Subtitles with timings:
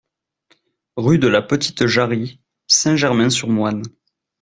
[0.95, 3.83] Rue de la Petite Jarrie, Saint-Germain-sur-Moine